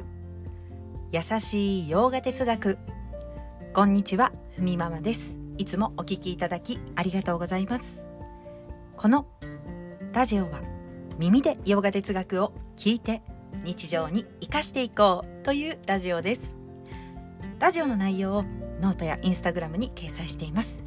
[0.00, 0.04] く。
[1.12, 2.78] 優しいヨガ哲学。
[3.72, 5.38] こんにちはふみママです。
[5.58, 8.04] いつもお聞きいただきありがとうございます。
[8.96, 9.28] この
[10.12, 10.60] ラジオは
[11.18, 13.22] 耳でヨガ哲学を聞いて
[13.62, 16.56] 日常に生かしていこうというラジオです。
[17.60, 18.44] ラジオの内容を
[18.80, 20.82] ノートやインスタグラムに掲載しています。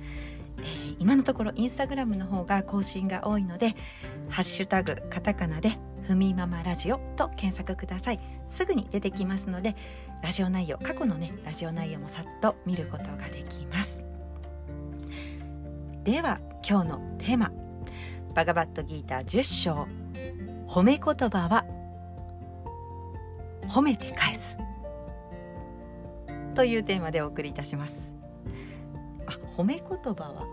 [0.60, 3.76] えー、今のところインスタグラムの方が更新が多いので
[4.28, 5.78] 「ハッシュタグカタカナ」で
[6.08, 8.20] 「ふみママラジオ」と検索ください。
[8.48, 9.76] すぐに出てきますので
[10.24, 14.02] ラジオ内容過去のねラジオ内容もさっと見ることができます。
[16.06, 17.52] では今日のテーマ
[18.34, 19.88] 「バガバットギーター10章。
[20.68, 21.66] 褒め言葉は
[23.68, 24.58] 褒めて返す」
[26.56, 28.14] というテーマでお送りいたします。
[29.26, 30.48] あ褒め言葉は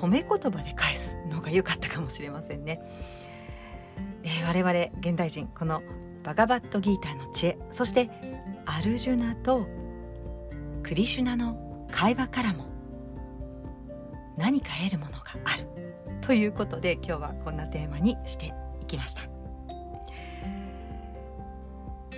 [0.00, 2.80] 褒め言葉で返すのが良かったかもしれませんね、
[4.22, 5.82] えー、我々現代人この
[6.22, 8.10] バガバットギーターの知恵そして
[8.66, 9.66] アルジュナと
[10.82, 12.66] クリシュナの会話からも
[14.36, 15.66] 何か得るものがある
[16.20, 19.22] ということで今日はこんなテーマにしていきました。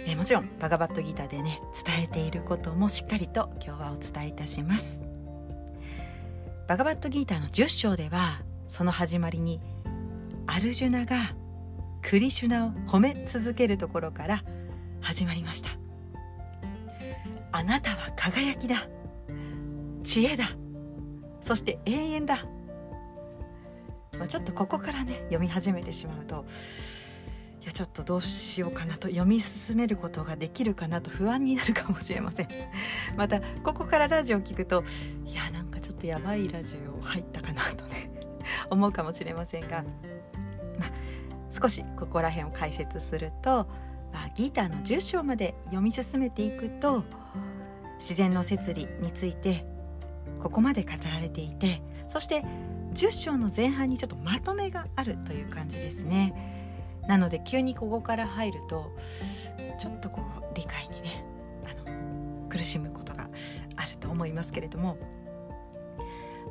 [0.04, 5.02] えもちろんバガバットギーターでね伝えていることもしっかりと今日はお伝えいたします。
[6.68, 9.60] バガバットギーターの10章ではその始まりに
[10.46, 11.16] アルジュナが
[12.02, 14.44] クリシュナを褒め続けるところから
[15.00, 15.70] 始まりました。
[17.52, 18.88] あなたは輝きだ。
[20.02, 20.50] 知恵だ。
[21.40, 22.44] そして永遠だ、
[24.16, 26.44] まあ、ちょっとここからね読み始めてしまうと
[27.60, 32.48] いやちょっとどうしようかなと読み進めることができるかなと不安になるかもしれません。
[33.16, 34.84] またここからラジオを聞くと
[35.24, 38.10] いやなんかちょっとやばいラジオ入ったかなとね
[38.70, 39.82] 思うかもしれませんが、
[40.78, 40.90] まあ、
[41.52, 43.66] 少しここら辺を解説すると、
[44.12, 47.04] まあ、ギターの10章まで読み進めていくと
[47.98, 49.66] 自然の摂理について
[50.42, 52.42] ここまで語られていてそして
[52.94, 56.34] 10章の前半にちょっとまとめがあるという感じですね。
[57.08, 58.92] なので急にここから入ると
[59.78, 61.24] ちょっとこう理解にね
[61.64, 63.28] あの苦しむことが
[63.76, 64.96] あると思いますけれども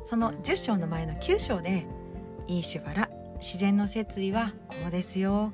[0.04, 1.86] その10章の前の9章で
[2.48, 3.08] 「イーシュバラ
[3.42, 5.52] 自然の摂理はこうですよ」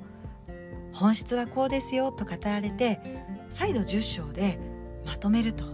[0.93, 2.99] 「本質はこうですよ」と語られて
[3.49, 4.59] 再度10章で
[5.05, 5.71] まとめると、ま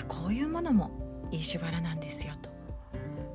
[0.00, 0.90] あ、こういうものも
[1.30, 2.50] イーシュバラなんですよと。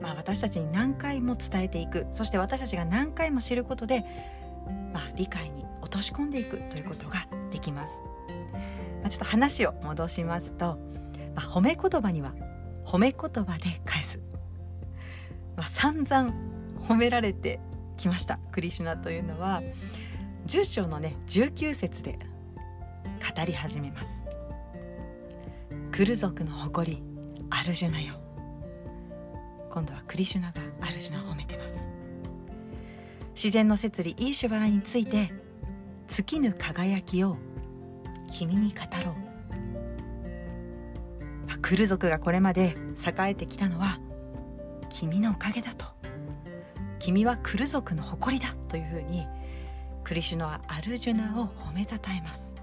[0.02, 2.08] まあ、私たちに何回も伝えていく。
[2.12, 4.04] そして私たちが何回も知ることで、
[4.94, 8.02] まあ、理解に落とし込んでいくということができます。
[9.02, 10.78] まあ、ちょっと話を戻しますと、
[11.36, 12.34] まあ、褒め言葉には
[12.86, 14.20] 褒め言葉で返す、
[15.56, 16.34] まあ、散々
[16.88, 17.60] 褒められて
[17.98, 19.62] きましたクリシュナというのは。
[20.48, 24.26] 10章のね19節で語り始めます。
[25.92, 27.04] クル族の誇り
[27.50, 28.16] アルジュナよ。
[29.70, 31.88] 今度はクリシュナがアルシュナを褒めてます。
[33.36, 35.32] 自然の摂理イーシュバラについて
[36.08, 37.38] 尽きぬ輝きを
[38.30, 39.16] 君に語ろう。
[41.62, 44.00] クル族がこれまで栄えてきたのは
[44.90, 46.01] 君のおかげだと。
[47.02, 49.28] 君はクル族の誇りだというふうに
[50.04, 52.54] クリシュナはアルジュナを褒めたたえます。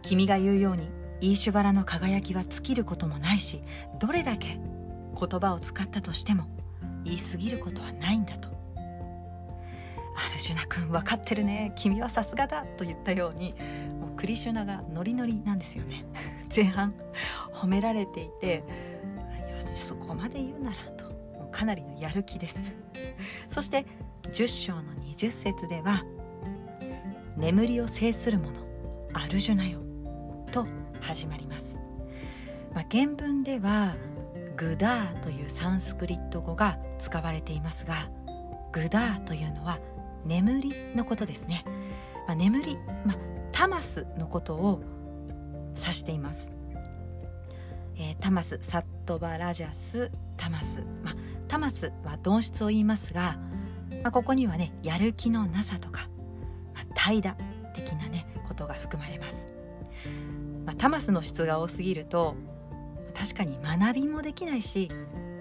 [0.00, 0.88] 君が言うように
[1.20, 3.60] イーシュバラの輝きは尽きることもないし
[4.00, 4.58] どれだけ
[5.14, 6.46] 言葉を使ったとしても
[7.04, 8.48] 言い過ぎることはないんだと。
[8.48, 11.74] アルジュナ君分かってるね。
[11.76, 13.54] 君はさすがだと言ったように
[14.00, 16.06] もうクリシュナがノリノリなんですよね。
[16.54, 16.94] 前半
[17.52, 18.64] 褒められていて
[19.52, 21.01] よしそこまで言うならと。
[21.52, 22.74] かなりのやる気です。
[23.48, 23.86] そして
[24.32, 26.04] 10章の20節では
[27.36, 28.66] 「眠りを制する者
[29.12, 29.80] アルジュナよ」
[30.50, 30.66] と
[31.00, 31.78] 始まります、
[32.74, 33.94] まあ、原文では
[34.56, 37.94] 「グダーというサンスクリット語が使われていますが
[38.70, 39.78] グダーというのは
[40.24, 41.64] 眠りのことですね、
[42.26, 43.16] まあ、眠り、まあ、
[43.50, 44.80] タマスのことを
[45.76, 46.52] 指しています、
[47.96, 51.14] えー、タマスサットバラジャスタマス、まあ、
[51.48, 53.38] タマスは動詞を言いますが、
[54.02, 56.08] まあ、ここにはねやる気のなさとか、
[56.74, 57.34] まあ、怠惰
[57.74, 59.48] 的なねことが含まれます、
[60.64, 62.34] まあ、タマスの質が多すぎると
[63.14, 64.88] 確かに学びもできないし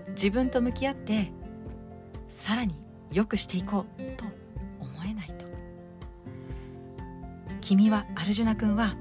[0.09, 1.31] 自分と向き合って
[2.29, 2.75] さらに
[3.11, 4.25] 良くしていこうと
[4.79, 5.45] 思えないと。
[7.59, 8.95] 君はアルジュナ君は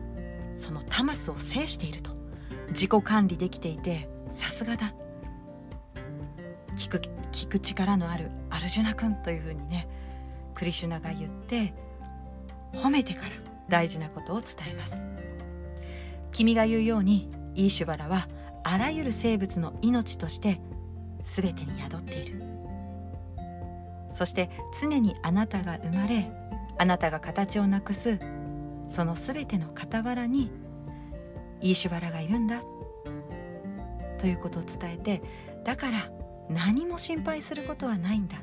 [0.55, 2.10] そのタマスを制していると。
[2.71, 4.95] 自己管理できていてさすがだ。
[6.77, 6.99] 聞く
[7.33, 9.89] 聞く力のあるアルジュナ君というふうにね
[10.55, 11.75] クリシュナが言って
[12.73, 13.33] 褒めてから
[13.69, 15.05] 大事なことを伝えます。
[16.33, 18.29] 君が言うようにイーシュバラは
[18.63, 20.61] あらゆる生物の命として
[21.25, 22.43] 全てに宿っている。
[24.13, 24.51] そして
[24.81, 26.31] 常にあなたが生まれ
[26.79, 28.19] あなたが形をなくす
[28.89, 30.51] その全ての傍らに
[31.61, 32.63] イーシュバラがいるんだ。
[34.19, 35.23] ということを伝えて
[35.65, 36.11] だから
[36.51, 38.37] 何も心配することはないんだ。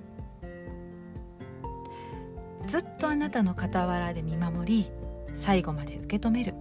[2.65, 4.91] ずっとあなたの傍らで見守り
[5.33, 6.53] 最後まで受け止める。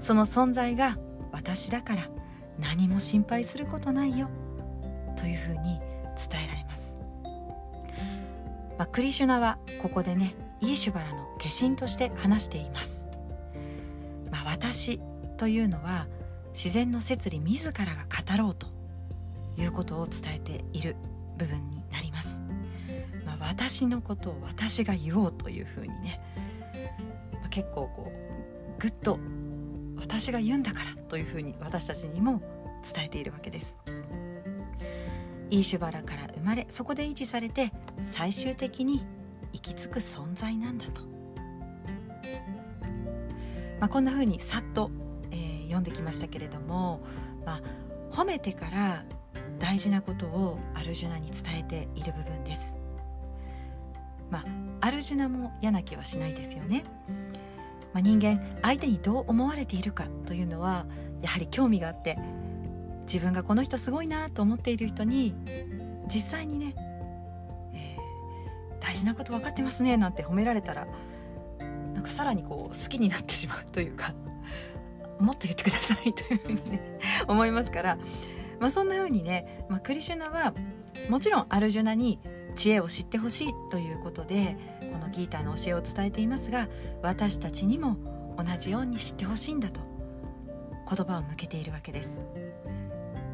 [0.00, 0.98] その存在が
[1.32, 2.08] 私だから
[2.58, 4.28] 何も心配することないよ。
[5.16, 5.80] というふうに
[6.16, 6.94] 伝えられます、
[8.78, 13.06] まあ、クリシュナはここでねイーシュバラの化身として話しています、
[14.30, 15.00] まあ、私
[15.36, 16.06] というのは
[16.52, 18.66] 自然の摂理自らが語ろうと
[19.56, 20.96] いうことを伝えている
[21.36, 22.40] 部分になります、
[23.24, 26.20] まあ、私のことを私が言おうというふうにね、
[27.32, 29.18] まあ、結構こうぐっと
[29.98, 32.42] 私が言うんだからというふうに私たちにも
[32.82, 33.76] 伝えているわけです。
[35.50, 37.72] イーシュバラから生まれそこで維持されて
[38.04, 39.04] 最終的に
[39.52, 41.02] 行き着く存在なんだと、
[43.80, 44.90] まあ、こんなふうにさっと、
[45.66, 47.00] 読んできましたけれども、
[47.44, 47.62] まあ、
[48.10, 49.04] 褒めてから
[49.58, 52.74] 大事なことをアルジュナに伝えている部分です。
[54.30, 54.44] まあ、
[54.80, 56.84] アルジュナも嫌な気はしないですよね。
[57.92, 60.86] まあ、人間相手にどう思われているかというのは
[61.22, 62.18] やはり興味があって
[63.06, 65.34] 自分がこの人すごいなと思っている人に
[66.06, 66.74] 実際にね、
[67.72, 70.86] えー、大事なこと分かってますねなんて褒められたら
[71.94, 74.12] なんかさらにこう好きになってしまうというか
[75.20, 77.98] もっと言ってくださいというふうにね思いますから、
[78.60, 80.54] まあ、そんなふうにね、まあ、クリシュナは
[81.08, 82.18] もちろんアルジュナに
[82.54, 84.56] 知恵を知ってほしいということで
[84.92, 86.68] このギーターの教えを伝えていますが
[87.02, 87.96] 私たちにも
[88.38, 89.80] 同じように知ってほしいんだと
[90.88, 92.18] 言葉を向けているわけです。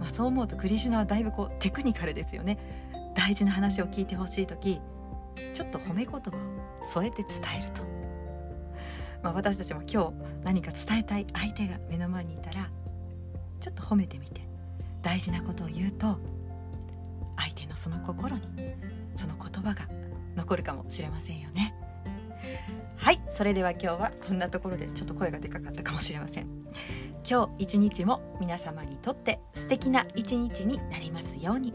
[0.01, 2.59] まあ、そう思うとクリシュナはだいぶこうテクニカルですよね。
[3.15, 4.81] 大事な話を聞いてほしい時
[5.55, 7.83] ちょっと褒め言葉を添えて伝えると、
[9.23, 10.13] まあ、私たちも今日
[10.45, 12.71] 何か伝えたい相手が目の前にいたら
[13.61, 14.53] ちょっと褒めてみて。
[15.03, 16.19] 大事なことを言うと
[17.37, 18.43] 相手のその心に
[19.15, 19.89] その言葉が
[20.37, 21.75] 残るかもしれませんよね。
[22.97, 26.47] はいそれでは今日はこんなところでちょっと声がでかかったかもしれません。
[27.29, 31.75] 今日一日も皆様にとって素敵な一日になりますように。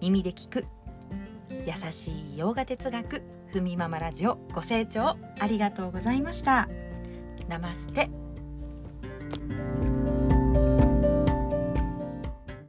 [0.00, 0.66] 耳で聞く
[1.50, 3.22] 優しい洋画哲学。
[3.56, 6.68] くみママラジオご清聴ありがとうございました。
[7.48, 8.25] ナマステ。